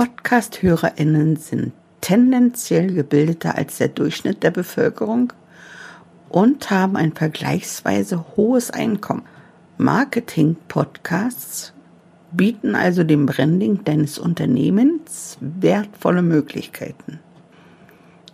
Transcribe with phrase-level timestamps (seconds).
[0.00, 5.34] Podcast-HörerInnen sind tendenziell gebildeter als der Durchschnitt der Bevölkerung
[6.30, 9.24] und haben ein vergleichsweise hohes Einkommen.
[9.76, 11.74] Marketing-Podcasts
[12.32, 17.20] bieten also dem Branding deines Unternehmens wertvolle Möglichkeiten.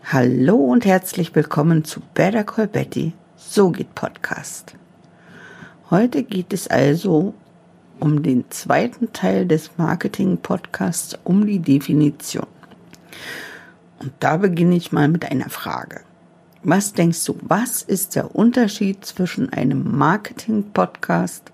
[0.04, 4.76] Hallo und herzlich willkommen zu Better Call Betty, so geht Podcast.
[5.90, 7.34] Heute geht es also
[8.00, 12.46] um den zweiten Teil des Marketing-Podcasts, um die Definition.
[13.98, 16.00] Und da beginne ich mal mit einer Frage.
[16.62, 21.52] Was denkst du, was ist der Unterschied zwischen einem Marketing-Podcast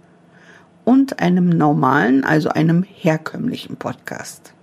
[0.84, 4.54] und einem normalen, also einem herkömmlichen Podcast?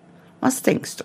[0.41, 1.03] Was denkst du?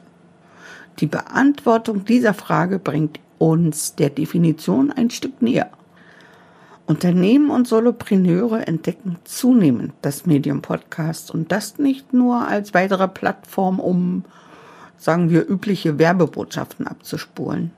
[1.01, 5.71] Die Beantwortung dieser Frage bringt uns der Definition ein Stück näher.
[6.87, 13.81] Unternehmen und Solopreneure entdecken zunehmend das Medium Podcast und das nicht nur als weitere Plattform,
[13.81, 14.25] um,
[14.99, 17.71] sagen wir, übliche Werbebotschaften abzuspulen.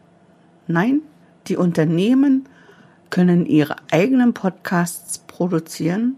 [0.67, 1.03] Nein,
[1.47, 2.49] die Unternehmen
[3.11, 6.17] können ihre eigenen Podcasts produzieren,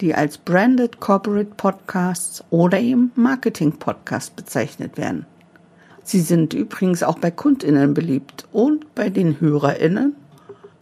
[0.00, 5.26] die als Branded Corporate Podcasts oder eben Marketing Podcasts bezeichnet werden.
[6.04, 10.14] Sie sind übrigens auch bei Kundinnen beliebt und bei den Hörerinnen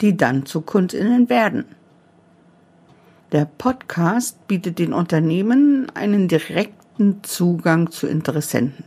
[0.01, 1.65] die dann zu Kundinnen werden.
[3.33, 8.85] Der Podcast bietet den Unternehmen einen direkten Zugang zu Interessenten.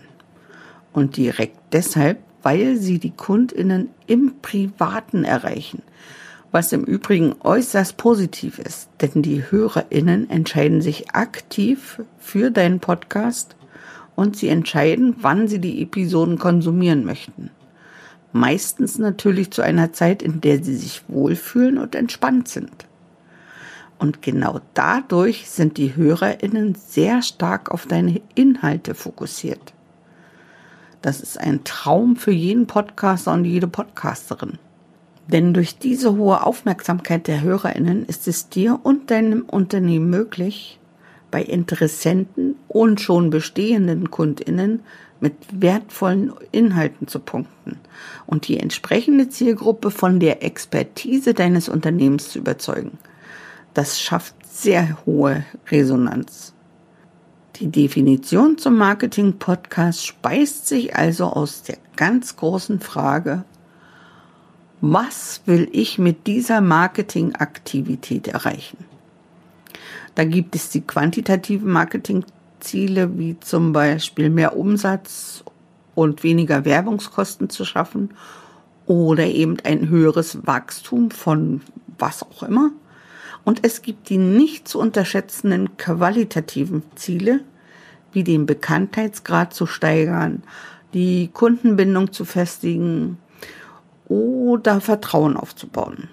[0.92, 5.81] Und direkt deshalb, weil sie die Kundinnen im Privaten erreichen,
[6.52, 13.55] was im Übrigen äußerst positiv ist, denn die Hörerinnen entscheiden sich aktiv für deinen Podcast
[14.16, 17.50] und sie entscheiden, wann sie die Episoden konsumieren möchten
[18.34, 22.88] meistens natürlich zu einer Zeit, in der sie sich wohlfühlen und entspannt sind.
[24.00, 29.73] Und genau dadurch sind die Hörerinnen sehr stark auf deine Inhalte fokussiert.
[31.02, 34.58] Das ist ein Traum für jeden Podcaster und jede Podcasterin.
[35.27, 40.80] Denn durch diese hohe Aufmerksamkeit der Hörerinnen ist es dir und deinem Unternehmen möglich,
[41.32, 44.82] bei Interessenten und schon bestehenden Kundinnen
[45.23, 47.80] mit wertvollen Inhalten zu punkten
[48.26, 52.98] und die entsprechende Zielgruppe von der Expertise deines Unternehmens zu überzeugen.
[53.73, 56.54] Das schafft sehr hohe Resonanz.
[57.56, 63.45] Die Definition zum Marketing-Podcast speist sich also aus der ganz großen Frage,
[64.82, 68.83] was will ich mit dieser Marketingaktivität erreichen?
[70.16, 72.26] Da gibt es die quantitativen Marketing
[72.64, 75.44] Ziele wie zum Beispiel mehr Umsatz
[75.96, 78.12] und weniger Werbungskosten zu schaffen
[78.86, 81.62] oder eben ein höheres Wachstum von
[81.98, 82.72] was auch immer.
[83.46, 87.42] Und es gibt die nicht zu unterschätzenden qualitativen Ziele,
[88.14, 90.44] wie den Bekanntheitsgrad zu steigern,
[90.94, 93.18] die Kundenbindung zu festigen
[94.08, 96.10] oder Vertrauen aufzubauen.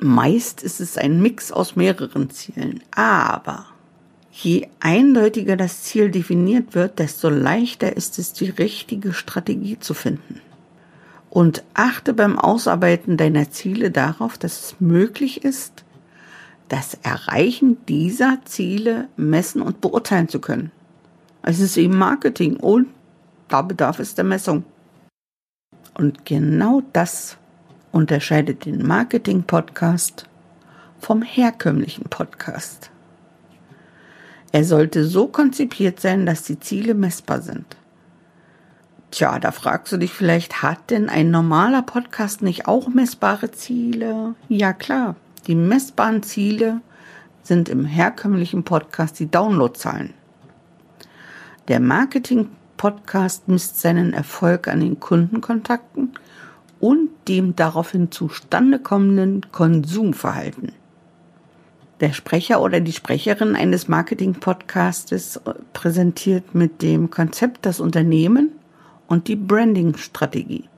[0.00, 3.66] Meist ist es ein Mix aus mehreren Zielen, aber
[4.36, 10.40] Je eindeutiger das Ziel definiert wird, desto leichter ist es, die richtige Strategie zu finden.
[11.30, 15.84] Und achte beim Ausarbeiten deiner Ziele darauf, dass es möglich ist,
[16.68, 20.72] das Erreichen dieser Ziele messen und beurteilen zu können.
[21.42, 22.88] Es ist eben Marketing und
[23.48, 24.64] da bedarf es der Messung.
[25.96, 27.36] Und genau das
[27.92, 30.28] unterscheidet den Marketing-Podcast
[30.98, 32.90] vom herkömmlichen Podcast.
[34.54, 37.66] Er sollte so konzipiert sein, dass die Ziele messbar sind.
[39.10, 44.36] Tja, da fragst du dich vielleicht, hat denn ein normaler Podcast nicht auch messbare Ziele?
[44.48, 45.16] Ja klar,
[45.48, 46.82] die messbaren Ziele
[47.42, 50.14] sind im herkömmlichen Podcast die Downloadzahlen.
[51.66, 56.12] Der Marketing-Podcast misst seinen Erfolg an den Kundenkontakten
[56.78, 60.70] und dem daraufhin zustande kommenden Konsumverhalten.
[62.00, 65.40] Der Sprecher oder die Sprecherin eines Marketing-Podcastes
[65.72, 68.52] präsentiert mit dem Konzept das Unternehmen
[69.06, 70.68] und die Branding-Strategie.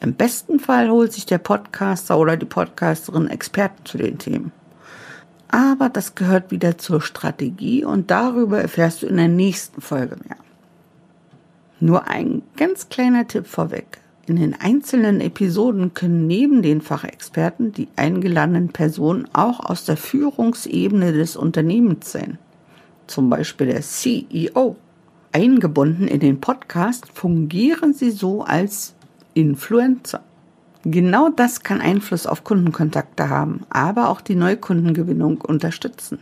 [0.00, 4.52] Im besten Fall holt sich der Podcaster oder die Podcasterin Experten zu den Themen.
[5.48, 10.36] Aber das gehört wieder zur Strategie und darüber erfährst du in der nächsten Folge mehr.
[11.78, 13.98] Nur ein ganz kleiner Tipp vorweg.
[14.28, 21.12] In den einzelnen Episoden können neben den Fachexperten die eingeladenen Personen auch aus der Führungsebene
[21.12, 22.38] des Unternehmens sein.
[23.06, 24.74] Zum Beispiel der CEO.
[25.30, 28.96] Eingebunden in den Podcast fungieren sie so als
[29.34, 30.24] Influencer.
[30.82, 36.18] Genau das kann Einfluss auf Kundenkontakte haben, aber auch die Neukundengewinnung unterstützen.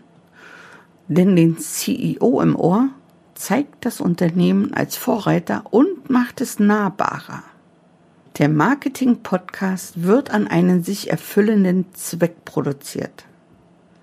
[1.08, 2.90] Denn den CEO im Ohr
[3.34, 7.42] zeigt das Unternehmen als Vorreiter und macht es nahbarer.
[8.38, 13.26] Der Marketing-Podcast wird an einen sich erfüllenden Zweck produziert.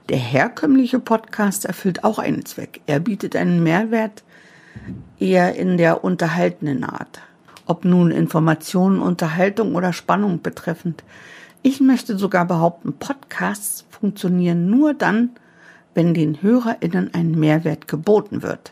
[0.07, 2.79] Der herkömmliche Podcast erfüllt auch einen Zweck.
[2.85, 4.23] Er bietet einen Mehrwert
[5.19, 7.19] eher in der unterhaltenden Art.
[7.65, 11.03] Ob nun Informationen, Unterhaltung oder Spannung betreffend.
[11.61, 15.31] Ich möchte sogar behaupten, Podcasts funktionieren nur dann,
[15.93, 18.71] wenn den HörerInnen ein Mehrwert geboten wird,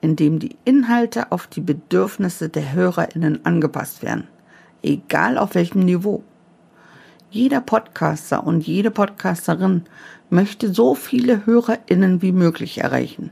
[0.00, 4.26] indem die Inhalte auf die Bedürfnisse der HörerInnen angepasst werden,
[4.86, 6.22] egal auf welchem Niveau.
[7.30, 9.82] Jeder Podcaster und jede Podcasterin
[10.30, 13.30] möchte so viele HörerInnen wie möglich erreichen.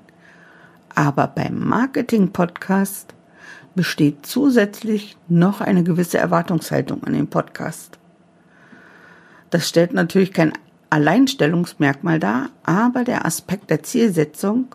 [0.95, 3.15] Aber beim Marketing-Podcast
[3.75, 7.99] besteht zusätzlich noch eine gewisse Erwartungshaltung an den Podcast.
[9.51, 10.53] Das stellt natürlich kein
[10.91, 14.75] Alleinstellungsmerkmal dar, aber der Aspekt der Zielsetzung,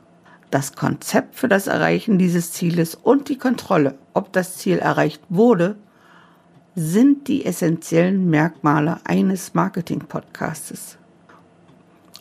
[0.51, 5.77] das Konzept für das Erreichen dieses Zieles und die Kontrolle, ob das Ziel erreicht wurde,
[6.75, 10.98] sind die essentiellen Merkmale eines Marketing-Podcastes.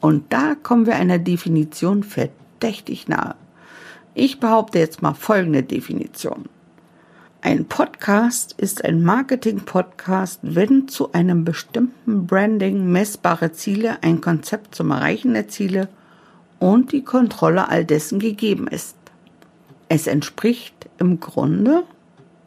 [0.00, 3.34] Und da kommen wir einer Definition verdächtig nahe.
[4.14, 6.46] Ich behaupte jetzt mal folgende Definition.
[7.40, 14.90] Ein Podcast ist ein Marketing-Podcast, wenn zu einem bestimmten Branding messbare Ziele, ein Konzept zum
[14.90, 15.88] Erreichen der Ziele
[16.58, 18.96] und die Kontrolle all dessen gegeben ist.
[19.88, 21.84] Es entspricht im Grunde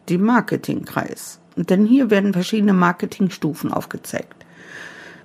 [0.10, 1.40] dem Marketingkreis.
[1.56, 4.46] Denn hier werden verschiedene Marketingstufen aufgezeigt.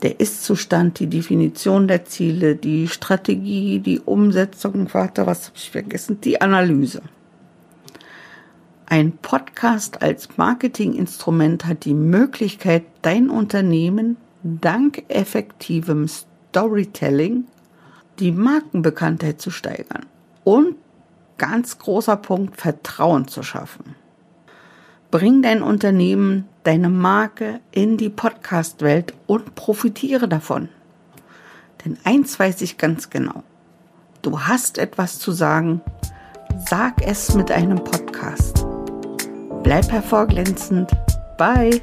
[0.02, 6.20] Der Ist-Zustand, die Definition der Ziele, die Strategie, die Umsetzung, warte, was habe ich vergessen,
[6.20, 7.02] die Analyse.
[8.84, 17.46] Ein Podcast als Marketinginstrument hat die Möglichkeit, dein Unternehmen dank effektivem Storytelling
[18.20, 20.06] die Markenbekanntheit zu steigern
[20.44, 20.76] und
[21.36, 23.95] ganz großer Punkt Vertrauen zu schaffen.
[25.16, 30.68] Bring dein Unternehmen, deine Marke in die Podcast-Welt und profitiere davon.
[31.82, 33.42] Denn eins weiß ich ganz genau.
[34.20, 35.80] Du hast etwas zu sagen.
[36.68, 38.66] Sag es mit einem Podcast.
[39.62, 40.90] Bleib hervorglänzend.
[41.38, 41.80] Bye.